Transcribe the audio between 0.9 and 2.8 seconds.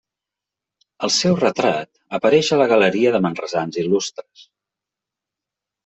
El seu retrat apareix a la